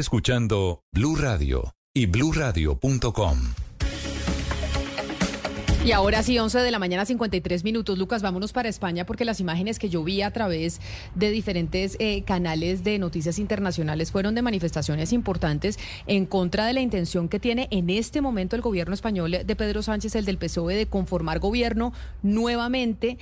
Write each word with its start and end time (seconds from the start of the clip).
Escuchando 0.00 0.82
Blue 0.92 1.14
Radio 1.14 1.74
y 1.92 2.06
BlueRadio.com. 2.06 3.38
Y 5.84 5.92
ahora 5.92 6.22
sí, 6.22 6.38
11 6.38 6.60
de 6.60 6.70
la 6.70 6.78
mañana, 6.78 7.04
53 7.04 7.64
minutos. 7.64 7.98
Lucas, 7.98 8.22
vámonos 8.22 8.54
para 8.54 8.70
España 8.70 9.04
porque 9.04 9.26
las 9.26 9.40
imágenes 9.40 9.78
que 9.78 9.90
yo 9.90 10.02
vi 10.02 10.22
a 10.22 10.30
través 10.30 10.80
de 11.14 11.30
diferentes 11.30 11.96
eh, 11.98 12.22
canales 12.22 12.82
de 12.82 12.98
noticias 12.98 13.38
internacionales 13.38 14.10
fueron 14.10 14.34
de 14.34 14.40
manifestaciones 14.40 15.12
importantes 15.12 15.78
en 16.06 16.24
contra 16.24 16.64
de 16.64 16.72
la 16.72 16.80
intención 16.80 17.28
que 17.28 17.38
tiene 17.38 17.68
en 17.70 17.90
este 17.90 18.22
momento 18.22 18.56
el 18.56 18.62
gobierno 18.62 18.94
español 18.94 19.30
de 19.44 19.56
Pedro 19.56 19.82
Sánchez, 19.82 20.14
el 20.14 20.24
del 20.24 20.38
PSOE, 20.38 20.76
de 20.76 20.86
conformar 20.86 21.40
gobierno 21.40 21.92
nuevamente 22.22 23.18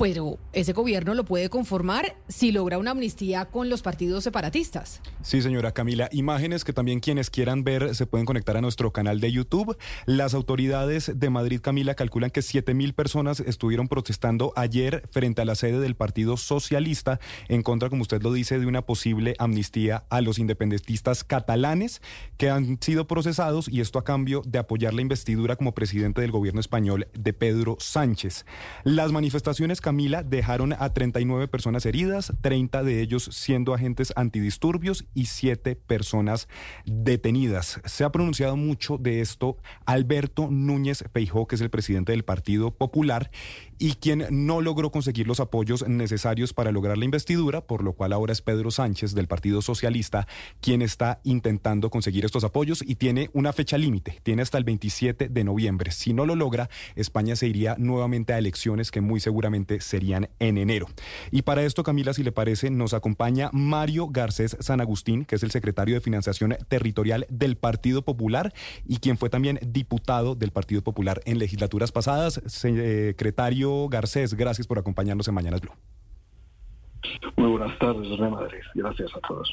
pero 0.00 0.38
ese 0.54 0.72
gobierno 0.72 1.12
lo 1.12 1.26
puede 1.26 1.50
conformar 1.50 2.16
si 2.26 2.52
logra 2.52 2.78
una 2.78 2.92
amnistía 2.92 3.44
con 3.44 3.68
los 3.68 3.82
partidos 3.82 4.24
separatistas. 4.24 5.02
Sí, 5.20 5.42
señora 5.42 5.72
Camila. 5.72 6.08
Imágenes 6.10 6.64
que 6.64 6.72
también 6.72 7.00
quienes 7.00 7.28
quieran 7.28 7.64
ver 7.64 7.94
se 7.94 8.06
pueden 8.06 8.24
conectar 8.24 8.56
a 8.56 8.62
nuestro 8.62 8.94
canal 8.94 9.20
de 9.20 9.30
YouTube. 9.30 9.76
Las 10.06 10.32
autoridades 10.32 11.12
de 11.14 11.28
Madrid, 11.28 11.60
Camila, 11.60 11.94
calculan 11.96 12.30
que 12.30 12.40
7 12.40 12.72
mil 12.72 12.94
personas 12.94 13.40
estuvieron 13.40 13.88
protestando 13.88 14.54
ayer 14.56 15.06
frente 15.12 15.42
a 15.42 15.44
la 15.44 15.54
sede 15.54 15.80
del 15.80 15.96
Partido 15.96 16.38
Socialista 16.38 17.20
en 17.48 17.62
contra, 17.62 17.90
como 17.90 18.00
usted 18.00 18.22
lo 18.22 18.32
dice, 18.32 18.58
de 18.58 18.64
una 18.64 18.86
posible 18.86 19.34
amnistía 19.38 20.04
a 20.08 20.22
los 20.22 20.38
independentistas 20.38 21.24
catalanes 21.24 22.00
que 22.38 22.48
han 22.48 22.78
sido 22.80 23.06
procesados 23.06 23.68
y 23.68 23.82
esto 23.82 23.98
a 23.98 24.04
cambio 24.04 24.40
de 24.46 24.60
apoyar 24.60 24.94
la 24.94 25.02
investidura 25.02 25.56
como 25.56 25.74
presidente 25.74 26.22
del 26.22 26.30
gobierno 26.30 26.60
español 26.60 27.08
de 27.12 27.34
Pedro 27.34 27.76
Sánchez. 27.78 28.46
Las 28.82 29.12
manifestaciones 29.12 29.82
Camila, 29.90 30.22
dejaron 30.22 30.72
a 30.72 30.92
39 30.92 31.48
personas 31.48 31.84
heridas, 31.84 32.32
30 32.42 32.84
de 32.84 33.00
ellos 33.00 33.28
siendo 33.32 33.74
agentes 33.74 34.12
antidisturbios 34.14 35.04
y 35.14 35.24
7 35.24 35.74
personas 35.74 36.46
detenidas. 36.86 37.80
Se 37.86 38.04
ha 38.04 38.12
pronunciado 38.12 38.56
mucho 38.56 38.98
de 38.98 39.20
esto 39.20 39.56
Alberto 39.86 40.46
Núñez 40.48 41.02
Feijó, 41.12 41.48
que 41.48 41.56
es 41.56 41.60
el 41.60 41.70
presidente 41.70 42.12
del 42.12 42.22
Partido 42.22 42.70
Popular 42.70 43.32
y 43.80 43.94
quien 43.94 44.26
no 44.30 44.60
logró 44.60 44.92
conseguir 44.92 45.26
los 45.26 45.40
apoyos 45.40 45.88
necesarios 45.88 46.52
para 46.52 46.70
lograr 46.70 46.96
la 46.96 47.06
investidura, 47.06 47.66
por 47.66 47.82
lo 47.82 47.94
cual 47.94 48.12
ahora 48.12 48.32
es 48.32 48.42
Pedro 48.42 48.70
Sánchez 48.70 49.12
del 49.14 49.26
Partido 49.26 49.60
Socialista 49.60 50.28
quien 50.60 50.82
está 50.82 51.20
intentando 51.24 51.90
conseguir 51.90 52.24
estos 52.24 52.44
apoyos 52.44 52.84
y 52.86 52.94
tiene 52.94 53.30
una 53.32 53.52
fecha 53.52 53.76
límite, 53.76 54.20
tiene 54.22 54.42
hasta 54.42 54.56
el 54.56 54.62
27 54.62 55.28
de 55.30 55.44
noviembre. 55.44 55.90
Si 55.90 56.12
no 56.12 56.26
lo 56.26 56.36
logra, 56.36 56.70
España 56.94 57.34
se 57.34 57.48
iría 57.48 57.74
nuevamente 57.76 58.34
a 58.34 58.38
elecciones 58.38 58.92
que 58.92 59.00
muy 59.00 59.18
seguramente 59.18 59.79
serían 59.80 60.28
en 60.38 60.58
enero. 60.58 60.86
Y 61.30 61.42
para 61.42 61.62
esto, 61.62 61.82
Camila, 61.82 62.12
si 62.12 62.22
le 62.22 62.32
parece, 62.32 62.70
nos 62.70 62.94
acompaña 62.94 63.50
Mario 63.52 64.08
Garcés 64.08 64.56
San 64.60 64.80
Agustín, 64.80 65.24
que 65.24 65.36
es 65.36 65.42
el 65.42 65.50
secretario 65.50 65.94
de 65.94 66.00
Financiación 66.00 66.56
Territorial 66.68 67.26
del 67.28 67.56
Partido 67.56 68.02
Popular 68.02 68.52
y 68.86 68.98
quien 68.98 69.18
fue 69.18 69.30
también 69.30 69.58
diputado 69.66 70.34
del 70.34 70.50
Partido 70.50 70.82
Popular 70.82 71.20
en 71.24 71.38
legislaturas 71.38 71.92
pasadas. 71.92 72.40
Secretario 72.46 73.88
Garcés, 73.88 74.34
gracias 74.34 74.66
por 74.66 74.78
acompañarnos 74.78 75.28
en 75.28 75.34
Mañanas 75.34 75.60
Blue. 75.60 75.72
Muy 77.36 77.50
buenas 77.50 77.78
tardes, 77.78 78.08
desde 78.08 78.28
Madrid. 78.28 78.60
Gracias 78.74 79.10
a 79.16 79.20
todos. 79.20 79.50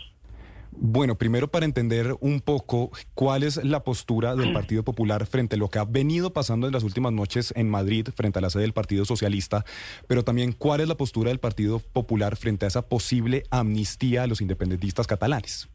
Bueno, 0.80 1.18
primero 1.18 1.48
para 1.48 1.66
entender 1.66 2.16
un 2.20 2.40
poco 2.40 2.92
cuál 3.16 3.42
es 3.42 3.64
la 3.64 3.84
postura 3.84 4.36
del 4.36 4.54
Partido 4.54 4.84
Popular 4.84 5.26
frente 5.26 5.56
a 5.56 5.60
lo 5.60 5.70
que 5.70 5.80
ha 5.80 5.86
venido 5.86 6.34
pasando 6.34 6.68
en 6.68 6.74
las 6.74 6.84
últimas 6.84 7.12
noches 7.12 7.52
en 7.58 7.68
Madrid 7.68 8.08
frente 8.16 8.38
a 8.38 8.44
la 8.44 8.52
sede 8.52 8.62
del 8.62 8.74
Partido 8.74 9.04
Socialista, 9.04 9.66
pero 10.08 10.24
también 10.24 10.52
cuál 10.52 10.82
es 10.82 10.88
la 10.88 10.96
postura 10.96 11.30
del 11.30 11.40
Partido 11.40 11.80
Popular 11.80 12.36
frente 12.36 12.66
a 12.66 12.68
esa 12.68 12.88
posible 12.88 13.44
amnistía 13.50 14.24
a 14.24 14.28
los 14.28 14.40
independentistas 14.40 15.08
catalanes. 15.08 15.68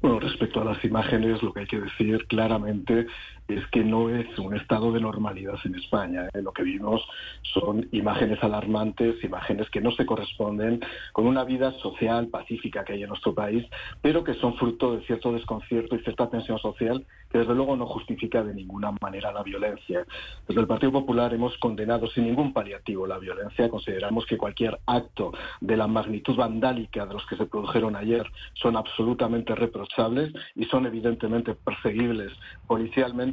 Bueno, 0.00 0.18
respecto 0.18 0.60
a 0.60 0.64
las 0.64 0.84
imágenes, 0.84 1.40
lo 1.40 1.52
que 1.52 1.60
hay 1.60 1.66
que 1.66 1.80
decir 1.80 2.26
claramente 2.26 3.06
es 3.48 3.66
que 3.68 3.84
no 3.84 4.08
es 4.08 4.38
un 4.38 4.56
estado 4.56 4.92
de 4.92 5.00
normalidad 5.00 5.58
en 5.64 5.74
España. 5.74 6.28
¿eh? 6.32 6.42
Lo 6.42 6.52
que 6.52 6.62
vimos 6.62 7.02
son 7.42 7.88
imágenes 7.92 8.42
alarmantes, 8.42 9.22
imágenes 9.24 9.68
que 9.70 9.80
no 9.80 9.90
se 9.92 10.06
corresponden 10.06 10.80
con 11.12 11.26
una 11.26 11.44
vida 11.44 11.72
social 11.72 12.28
pacífica 12.28 12.84
que 12.84 12.94
hay 12.94 13.02
en 13.02 13.08
nuestro 13.08 13.34
país, 13.34 13.66
pero 14.00 14.24
que 14.24 14.34
son 14.34 14.56
fruto 14.56 14.96
de 14.96 15.04
cierto 15.06 15.32
desconcierto 15.32 15.96
y 15.96 16.02
cierta 16.02 16.30
tensión 16.30 16.58
social 16.58 17.04
que 17.32 17.38
desde 17.38 17.54
luego 17.54 17.76
no 17.76 17.86
justifica 17.86 18.44
de 18.44 18.54
ninguna 18.54 18.92
manera 19.00 19.32
la 19.32 19.42
violencia. 19.42 20.04
Desde 20.46 20.60
el 20.60 20.66
Partido 20.66 20.92
Popular 20.92 21.32
hemos 21.32 21.56
condenado 21.58 22.06
sin 22.08 22.24
ningún 22.24 22.52
paliativo 22.52 23.06
la 23.06 23.18
violencia. 23.18 23.70
Consideramos 23.70 24.26
que 24.26 24.36
cualquier 24.36 24.78
acto 24.86 25.32
de 25.60 25.76
la 25.76 25.86
magnitud 25.86 26.36
vandálica 26.36 27.06
de 27.06 27.14
los 27.14 27.26
que 27.26 27.36
se 27.36 27.46
produjeron 27.46 27.96
ayer 27.96 28.30
son 28.52 28.76
absolutamente 28.76 29.54
reprochables 29.54 30.32
y 30.54 30.66
son 30.66 30.86
evidentemente 30.86 31.54
perseguibles 31.54 32.32
policialmente, 32.66 33.31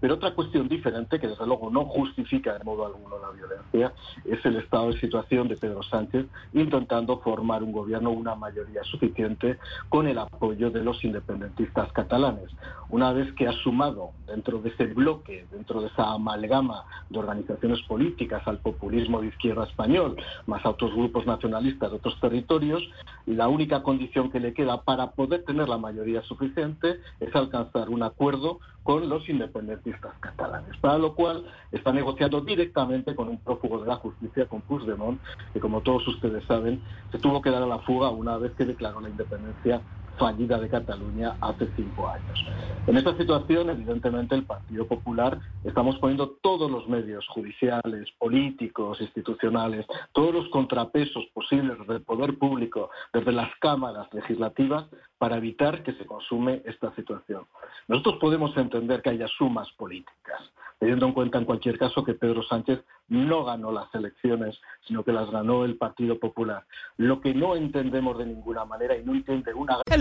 pero 0.00 0.14
otra 0.14 0.34
cuestión 0.34 0.68
diferente, 0.68 1.18
que 1.18 1.28
desde 1.28 1.46
luego 1.46 1.70
no 1.70 1.84
justifica 1.84 2.56
de 2.56 2.64
modo 2.64 2.86
alguno 2.86 3.16
la 3.18 3.30
violencia, 3.30 3.92
es 4.24 4.44
el 4.44 4.56
estado 4.56 4.92
de 4.92 5.00
situación 5.00 5.48
de 5.48 5.56
Pedro 5.56 5.82
Sánchez 5.82 6.26
intentando 6.52 7.18
formar 7.18 7.62
un 7.62 7.72
gobierno, 7.72 8.10
una 8.10 8.34
mayoría 8.34 8.82
suficiente, 8.84 9.58
con 9.88 10.06
el 10.06 10.18
apoyo 10.18 10.70
de 10.70 10.84
los 10.84 11.02
independentistas 11.04 11.92
catalanes. 11.92 12.50
Una 12.90 13.12
vez 13.12 13.32
que 13.34 13.48
ha 13.48 13.52
sumado 13.52 14.12
dentro 14.26 14.60
de 14.60 14.70
ese 14.70 14.86
bloque, 14.86 15.46
dentro 15.50 15.80
de 15.80 15.88
esa 15.88 16.12
amalgama 16.12 16.84
de 17.10 17.18
organizaciones 17.18 17.80
políticas 17.82 18.46
al 18.46 18.58
populismo 18.58 19.20
de 19.20 19.28
izquierda 19.28 19.64
español, 19.64 20.16
más 20.46 20.64
a 20.64 20.70
otros 20.70 20.94
grupos 20.94 21.26
nacionalistas 21.26 21.90
de 21.90 21.96
otros 21.96 22.18
territorios, 22.20 22.82
la 23.26 23.48
única 23.48 23.82
condición 23.82 24.30
que 24.30 24.40
le 24.40 24.54
queda 24.54 24.82
para 24.82 25.10
poder 25.10 25.44
tener 25.44 25.68
la 25.68 25.76
mayoría 25.76 26.22
suficiente 26.22 27.00
es 27.20 27.34
alcanzar 27.34 27.90
un 27.90 28.02
acuerdo 28.02 28.60
con 28.88 29.06
los 29.06 29.28
independentistas 29.28 30.14
catalanes, 30.18 30.74
para 30.78 30.96
lo 30.96 31.14
cual 31.14 31.44
está 31.70 31.92
negociando 31.92 32.40
directamente 32.40 33.14
con 33.14 33.28
un 33.28 33.36
prófugo 33.36 33.82
de 33.82 33.86
la 33.86 33.96
justicia, 33.96 34.46
con 34.46 34.62
Puigdemont, 34.62 35.20
que 35.52 35.60
como 35.60 35.82
todos 35.82 36.08
ustedes 36.08 36.42
saben, 36.46 36.82
se 37.12 37.18
tuvo 37.18 37.42
que 37.42 37.50
dar 37.50 37.62
a 37.62 37.66
la 37.66 37.80
fuga 37.80 38.08
una 38.08 38.38
vez 38.38 38.54
que 38.54 38.64
declaró 38.64 39.02
la 39.02 39.10
independencia 39.10 39.82
fallida 40.18 40.58
de 40.58 40.68
Cataluña 40.68 41.36
hace 41.40 41.68
cinco 41.76 42.08
años. 42.08 42.44
En 42.86 42.96
esta 42.96 43.16
situación, 43.16 43.70
evidentemente, 43.70 44.34
el 44.34 44.44
Partido 44.44 44.86
Popular 44.86 45.38
estamos 45.64 45.96
poniendo 45.98 46.30
todos 46.42 46.70
los 46.70 46.88
medios 46.88 47.26
judiciales, 47.28 48.10
políticos, 48.18 49.00
institucionales, 49.00 49.86
todos 50.12 50.34
los 50.34 50.48
contrapesos 50.48 51.24
posibles 51.34 51.78
del 51.86 52.02
poder 52.02 52.38
público, 52.38 52.90
desde 53.12 53.32
las 53.32 53.50
cámaras 53.60 54.12
legislativas, 54.12 54.86
para 55.18 55.36
evitar 55.36 55.82
que 55.82 55.92
se 55.94 56.06
consume 56.06 56.62
esta 56.64 56.94
situación. 56.94 57.44
Nosotros 57.88 58.16
podemos 58.20 58.56
entender 58.56 59.02
que 59.02 59.10
haya 59.10 59.28
sumas 59.28 59.70
políticas, 59.72 60.40
teniendo 60.78 61.06
en 61.06 61.12
cuenta 61.12 61.38
en 61.38 61.44
cualquier 61.44 61.78
caso 61.78 62.04
que 62.04 62.14
Pedro 62.14 62.42
Sánchez 62.42 62.80
no 63.08 63.44
ganó 63.44 63.72
las 63.72 63.92
elecciones, 63.94 64.60
sino 64.86 65.02
que 65.02 65.12
las 65.12 65.30
ganó 65.30 65.64
el 65.64 65.76
Partido 65.76 66.18
Popular. 66.18 66.64
Lo 66.96 67.20
que 67.20 67.34
no 67.34 67.56
entendemos 67.56 68.18
de 68.18 68.26
ninguna 68.26 68.64
manera 68.64 68.96
y 68.96 69.04
no 69.04 69.14
entiende 69.14 69.52
una... 69.54 69.78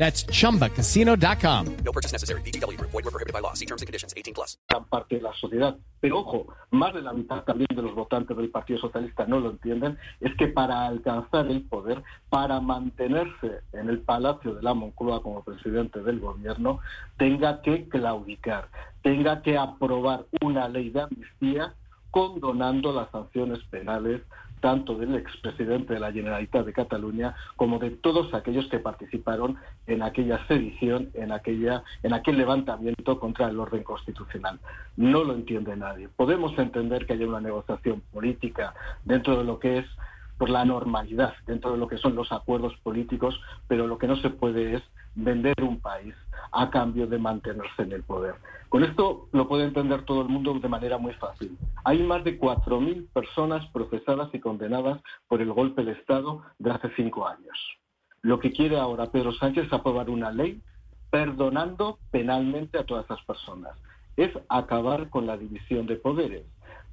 That's 0.00 0.24
chumbacasino.com. 0.24 1.76
No 1.84 1.92
purchase 1.92 2.12
necessary. 2.12 2.40
BGW. 2.40 2.80
Void 2.80 3.04
were 3.04 3.10
prohibited 3.10 3.34
by 3.34 3.40
law. 3.40 3.52
See 3.52 3.66
terms 3.66 3.82
and 3.82 3.86
conditions 3.86 4.14
18 4.16 4.32
plus. 4.32 4.56
gran 4.66 4.84
parte 4.84 5.16
de 5.16 5.20
la 5.20 5.34
sociedad. 5.34 5.76
Pero 6.00 6.20
ojo, 6.20 6.46
más 6.70 6.94
de 6.94 7.02
la 7.02 7.12
mitad 7.12 7.44
también 7.44 7.68
de 7.74 7.82
los 7.82 7.94
votantes 7.94 8.34
del 8.34 8.48
Partido 8.48 8.78
Socialista 8.80 9.26
no 9.26 9.40
lo 9.40 9.50
entienden, 9.50 9.98
es 10.20 10.34
que 10.36 10.48
para 10.48 10.86
alcanzar 10.86 11.48
el 11.48 11.62
poder, 11.68 12.02
para 12.30 12.60
mantenerse 12.60 13.60
en 13.74 13.90
el 13.90 14.00
Palacio 14.00 14.54
de 14.54 14.62
la 14.62 14.72
Moncloa 14.72 15.22
como 15.22 15.44
presidente 15.44 16.02
del 16.02 16.18
gobierno, 16.18 16.80
tenga 17.18 17.60
que 17.60 17.86
claudicar, 17.86 18.70
tenga 19.02 19.42
que 19.42 19.58
aprobar 19.58 20.24
una 20.40 20.66
ley 20.68 20.88
de 20.88 21.02
amnistía 21.02 21.74
condonando 22.10 22.92
las 22.94 23.10
sanciones 23.10 23.62
penales 23.64 24.22
tanto 24.60 24.94
del 24.94 25.14
expresidente 25.16 25.94
de 25.94 26.00
la 26.00 26.12
Generalitat 26.12 26.64
de 26.64 26.72
Cataluña 26.72 27.34
como 27.56 27.78
de 27.78 27.90
todos 27.90 28.32
aquellos 28.34 28.68
que 28.68 28.78
participaron 28.78 29.56
en 29.86 30.02
aquella 30.02 30.46
sedición, 30.46 31.10
en 31.14 31.32
aquella, 31.32 31.82
en 32.02 32.12
aquel 32.12 32.38
levantamiento 32.38 33.18
contra 33.18 33.48
el 33.48 33.58
orden 33.58 33.82
constitucional. 33.82 34.60
No 34.96 35.24
lo 35.24 35.34
entiende 35.34 35.76
nadie. 35.76 36.08
Podemos 36.08 36.56
entender 36.58 37.06
que 37.06 37.14
haya 37.14 37.26
una 37.26 37.40
negociación 37.40 38.02
política 38.12 38.74
dentro 39.04 39.38
de 39.38 39.44
lo 39.44 39.58
que 39.58 39.78
es 39.78 39.86
por 40.38 40.48
la 40.48 40.64
normalidad, 40.64 41.34
dentro 41.46 41.72
de 41.72 41.78
lo 41.78 41.86
que 41.86 41.98
son 41.98 42.14
los 42.14 42.32
acuerdos 42.32 42.74
políticos, 42.82 43.38
pero 43.68 43.86
lo 43.86 43.98
que 43.98 44.06
no 44.06 44.16
se 44.16 44.30
puede 44.30 44.76
es 44.76 44.82
vender 45.14 45.54
un 45.62 45.80
país 45.80 46.14
a 46.52 46.70
cambio 46.70 47.06
de 47.06 47.18
mantenerse 47.18 47.82
en 47.82 47.92
el 47.92 48.02
poder. 48.02 48.34
Con 48.68 48.84
esto 48.84 49.28
lo 49.32 49.48
puede 49.48 49.64
entender 49.64 50.04
todo 50.04 50.22
el 50.22 50.28
mundo 50.28 50.54
de 50.54 50.68
manera 50.68 50.98
muy 50.98 51.12
fácil. 51.14 51.56
Hay 51.84 52.02
más 52.02 52.22
de 52.24 52.38
4.000 52.38 53.08
personas 53.12 53.66
procesadas 53.72 54.28
y 54.32 54.40
condenadas 54.40 55.00
por 55.28 55.42
el 55.42 55.52
golpe 55.52 55.84
de 55.84 55.92
Estado 55.92 56.42
de 56.58 56.70
hace 56.70 56.90
cinco 56.96 57.26
años. 57.26 57.58
Lo 58.22 58.38
que 58.38 58.52
quiere 58.52 58.78
ahora 58.78 59.10
Pedro 59.10 59.32
Sánchez 59.32 59.66
es 59.66 59.72
aprobar 59.72 60.10
una 60.10 60.30
ley 60.30 60.60
perdonando 61.10 61.98
penalmente 62.10 62.78
a 62.78 62.84
todas 62.84 63.04
esas 63.06 63.22
personas. 63.24 63.72
Es 64.16 64.30
acabar 64.48 65.08
con 65.10 65.26
la 65.26 65.36
división 65.36 65.86
de 65.86 65.96
poderes. 65.96 66.44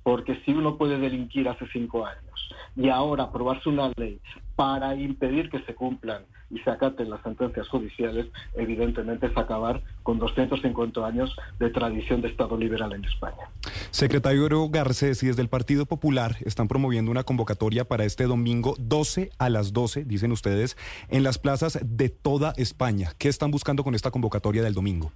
Porque 0.04 0.42
si 0.46 0.54
uno 0.54 0.78
puede 0.78 0.98
delinquir 0.98 1.50
hace 1.50 1.68
cinco 1.68 2.06
años 2.06 2.54
y 2.76 2.90
ahora 2.90 3.26
aprobarse 3.26 3.68
una 3.68 3.92
ley 3.98 4.22
para 4.56 4.96
impedir 4.96 5.50
que 5.50 5.60
se 5.64 5.76
cumplan 5.76 6.24
y 6.50 6.60
se 6.60 6.70
acaten 6.70 7.10
las 7.10 7.22
sentencias 7.24 7.68
judiciales, 7.68 8.28
evidentemente 8.56 9.28
es 9.28 9.38
acabar 9.38 9.82
con 10.04 10.20
250 10.20 11.06
años 11.06 11.36
de 11.60 11.70
tradición 11.70 12.22
de 12.22 12.30
Estado 12.30 12.58
liberal 12.58 12.94
en 12.94 13.04
España. 13.06 13.50
Secretario 13.92 14.70
Garcés 14.70 15.24
y 15.24 15.28
desde 15.28 15.42
el 15.42 15.50
Partido 15.50 15.86
Popular 15.86 16.36
están 16.46 16.68
promoviendo 16.68 17.12
una 17.12 17.24
convocatoria 17.24 17.86
para 17.86 18.06
este 18.06 18.26
domingo 18.26 18.76
12 18.80 19.32
a 19.38 19.50
las 19.50 19.74
12, 19.74 20.06
dicen 20.06 20.32
ustedes, 20.32 20.78
en 21.10 21.24
las 21.24 21.38
plazas 21.38 21.80
de 21.84 22.10
toda 22.10 22.54
España. 22.58 23.12
¿Qué 23.18 23.28
están 23.28 23.52
buscando 23.52 23.84
con 23.84 23.96
esta 23.96 24.12
convocatoria 24.12 24.64
del 24.64 24.74
domingo? 24.74 25.12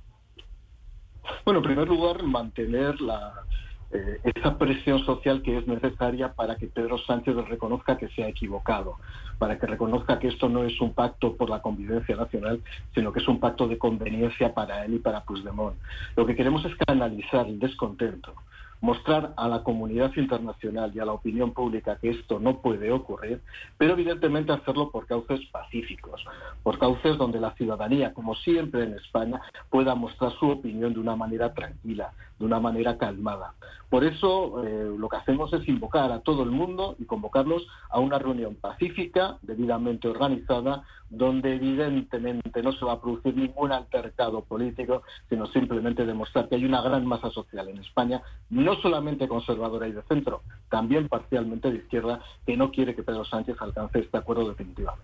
Bueno, 1.45 1.60
en 1.60 1.66
primer 1.66 1.88
lugar, 1.88 2.24
mantener 2.24 3.00
la, 3.01 3.45
eh, 3.94 4.20
esa 4.24 4.58
presión 4.58 5.04
social 5.06 5.42
que 5.42 5.58
es 5.58 5.68
necesaria 5.68 6.34
para 6.34 6.56
que 6.56 6.68
Pedro 6.68 6.98
Sánchez 6.98 7.36
reconozca 7.48 7.98
que 7.98 8.08
se 8.10 8.24
ha 8.24 8.28
equivocado, 8.30 8.98
para 9.38 9.60
que 9.60 9.68
reconozca 9.68 10.20
que 10.20 10.30
esto 10.30 10.48
no 10.48 10.64
es 10.64 10.80
un 10.80 10.94
pacto 10.94 11.36
por 11.36 11.50
la 11.50 11.62
convivencia 11.62 12.16
nacional, 12.16 12.62
sino 12.94 13.12
que 13.12 13.20
es 13.20 13.28
un 13.28 13.40
pacto 13.40 13.68
de 13.68 13.78
conveniencia 13.78 14.54
para 14.54 14.86
él 14.86 14.96
y 14.96 15.00
para 15.00 15.24
Puigdemont. 15.24 15.76
Lo 16.16 16.26
que 16.26 16.36
queremos 16.36 16.64
es 16.64 16.76
canalizar 16.76 17.48
el 17.48 17.60
descontento, 17.60 18.34
mostrar 18.82 19.34
a 19.38 19.48
la 19.48 19.64
comunidad 19.64 20.12
internacional 20.16 20.92
y 20.94 21.00
a 21.00 21.06
la 21.06 21.14
opinión 21.14 21.54
pública 21.54 21.98
que 21.98 22.10
esto 22.10 22.40
no 22.40 22.62
puede 22.62 22.92
ocurrir, 22.92 23.42
pero 23.78 23.94
evidentemente 23.94 24.52
hacerlo 24.52 24.90
por 24.90 25.06
cauces 25.06 25.40
pacíficos, 25.52 26.26
por 26.64 26.80
cauces 26.80 27.18
donde 27.18 27.40
la 27.40 27.54
ciudadanía, 27.54 28.14
como 28.14 28.36
siempre 28.36 28.84
en 28.84 28.94
España, 28.94 29.40
pueda 29.70 29.96
mostrar 29.96 30.32
su 30.40 30.50
opinión 30.50 30.94
de 30.94 31.00
una 31.00 31.16
manera 31.16 31.54
tranquila, 31.54 32.12
de 32.42 32.46
una 32.46 32.60
manera 32.60 32.98
calmada. 32.98 33.54
Por 33.90 34.04
eso 34.04 34.64
eh, 34.64 34.96
lo 34.98 35.10
que 35.10 35.18
hacemos 35.18 35.52
es 35.54 35.68
invocar 35.68 36.12
a 36.12 36.22
todo 36.22 36.44
el 36.44 36.50
mundo 36.50 36.96
y 36.98 37.06
convocarlos 37.06 37.68
a 37.90 38.00
una 38.00 38.20
reunión 38.20 38.56
pacífica, 38.56 39.38
debidamente 39.42 40.08
organizada, 40.08 40.84
donde 41.10 41.56
evidentemente 41.56 42.64
no 42.64 42.72
se 42.72 42.86
va 42.86 42.94
a 42.94 43.02
producir 43.02 43.36
ningún 43.36 43.74
altercado 43.74 44.44
político, 44.44 45.04
sino 45.30 45.46
simplemente 45.48 46.06
demostrar 46.06 46.48
que 46.48 46.56
hay 46.56 46.64
una 46.64 46.82
gran 46.82 47.06
masa 47.06 47.30
social 47.32 47.68
en 47.68 47.80
España, 47.80 48.22
no 48.50 48.76
solamente 48.76 49.28
conservadora 49.28 49.88
y 49.88 49.92
de 49.92 50.04
centro, 50.04 50.42
también 50.70 51.10
parcialmente 51.10 51.70
de 51.70 51.80
izquierda, 51.80 52.22
que 52.46 52.56
no 52.56 52.72
quiere 52.72 52.96
que 52.96 53.04
Pedro 53.04 53.26
Sánchez 53.26 53.58
alcance 53.60 54.00
este 54.00 54.18
acuerdo 54.18 54.48
definitivamente. 54.48 55.04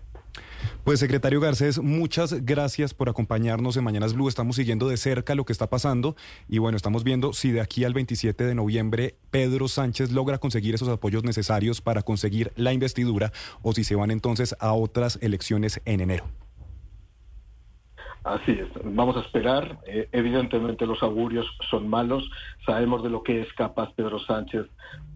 Pues 0.88 1.00
secretario 1.00 1.38
Garcés, 1.38 1.82
muchas 1.82 2.46
gracias 2.46 2.94
por 2.94 3.10
acompañarnos 3.10 3.76
en 3.76 3.84
Mañanas 3.84 4.14
Blue. 4.14 4.26
Estamos 4.26 4.56
siguiendo 4.56 4.88
de 4.88 4.96
cerca 4.96 5.34
lo 5.34 5.44
que 5.44 5.52
está 5.52 5.68
pasando 5.68 6.16
y 6.48 6.56
bueno, 6.56 6.78
estamos 6.78 7.04
viendo 7.04 7.34
si 7.34 7.50
de 7.50 7.60
aquí 7.60 7.84
al 7.84 7.92
27 7.92 8.42
de 8.44 8.54
noviembre 8.54 9.18
Pedro 9.30 9.68
Sánchez 9.68 10.12
logra 10.12 10.38
conseguir 10.38 10.74
esos 10.74 10.88
apoyos 10.88 11.24
necesarios 11.24 11.82
para 11.82 12.00
conseguir 12.00 12.54
la 12.56 12.72
investidura 12.72 13.32
o 13.60 13.74
si 13.74 13.84
se 13.84 13.96
van 13.96 14.10
entonces 14.10 14.56
a 14.60 14.72
otras 14.72 15.18
elecciones 15.20 15.82
en 15.84 16.00
enero. 16.00 16.24
Así 18.24 18.52
es, 18.52 18.68
vamos 18.84 19.16
a 19.16 19.20
esperar. 19.20 19.78
Eh, 19.86 20.08
evidentemente 20.12 20.86
los 20.86 21.02
augurios 21.02 21.46
son 21.70 21.88
malos. 21.88 22.28
Sabemos 22.66 23.02
de 23.02 23.10
lo 23.10 23.22
que 23.22 23.40
es 23.40 23.52
capaz 23.54 23.92
Pedro 23.94 24.18
Sánchez 24.18 24.66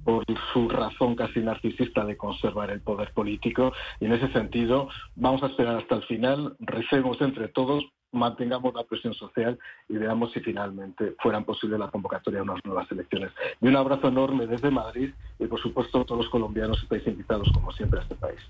por 0.04 0.24
su 0.52 0.68
razón 0.68 1.14
casi 1.14 1.40
narcisista 1.40 2.04
de 2.04 2.16
conservar 2.16 2.70
el 2.70 2.80
poder 2.80 3.12
político. 3.12 3.72
Y 4.00 4.06
en 4.06 4.12
ese 4.12 4.32
sentido, 4.32 4.88
vamos 5.14 5.42
a 5.42 5.46
esperar 5.46 5.76
hasta 5.76 5.96
el 5.96 6.02
final, 6.04 6.56
recemos 6.60 7.20
entre 7.20 7.48
todos, 7.48 7.84
mantengamos 8.12 8.74
la 8.74 8.84
presión 8.84 9.14
social 9.14 9.58
y 9.88 9.94
veamos 9.94 10.32
si 10.32 10.40
finalmente 10.40 11.14
fueran 11.20 11.44
posible 11.44 11.78
la 11.78 11.90
convocatoria 11.90 12.38
de 12.38 12.42
unas 12.42 12.64
nuevas 12.64 12.90
elecciones. 12.90 13.32
Y 13.60 13.66
un 13.66 13.76
abrazo 13.76 14.08
enorme 14.08 14.46
desde 14.46 14.70
Madrid 14.70 15.10
y, 15.38 15.46
por 15.46 15.60
supuesto, 15.60 16.04
todos 16.04 16.22
los 16.22 16.30
colombianos 16.30 16.80
estáis 16.82 17.06
invitados, 17.06 17.48
como 17.52 17.72
siempre, 17.72 18.00
a 18.00 18.02
este 18.02 18.14
país. 18.14 18.40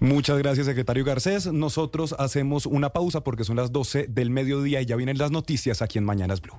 Muchas 0.00 0.38
gracias, 0.38 0.66
secretario 0.66 1.04
Garcés. 1.04 1.52
Nosotros 1.52 2.14
hacemos 2.18 2.66
una 2.66 2.90
pausa 2.90 3.22
porque 3.22 3.44
son 3.44 3.56
las 3.56 3.72
12 3.72 4.06
del 4.08 4.30
mediodía 4.30 4.80
y 4.80 4.86
ya 4.86 4.96
vienen 4.96 5.18
las 5.18 5.30
noticias 5.30 5.82
aquí 5.82 5.98
en 5.98 6.04
Mañanas 6.04 6.40
Blue. 6.40 6.58